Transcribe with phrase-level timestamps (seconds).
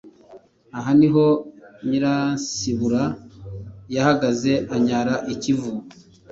[0.77, 1.25] Aha niho
[1.87, 3.03] Nyiransibura
[3.95, 5.73] yahagaze anyara i Kivu